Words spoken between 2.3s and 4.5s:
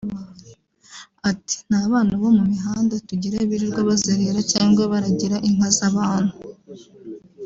mu mihanda tugira birirwa bazerera